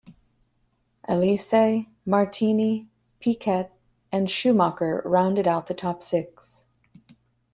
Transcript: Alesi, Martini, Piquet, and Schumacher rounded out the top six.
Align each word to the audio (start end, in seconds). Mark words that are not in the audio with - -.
Alesi, 1.07 1.85
Martini, 2.07 2.89
Piquet, 3.19 3.69
and 4.11 4.31
Schumacher 4.31 5.03
rounded 5.05 5.47
out 5.47 5.67
the 5.67 5.75
top 5.75 6.01
six. 6.01 6.65